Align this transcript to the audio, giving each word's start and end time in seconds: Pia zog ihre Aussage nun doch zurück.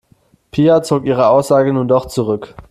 Pia 0.49 0.81
zog 0.83 1.05
ihre 1.05 1.27
Aussage 1.27 1.71
nun 1.73 1.87
doch 1.87 2.07
zurück. 2.07 2.55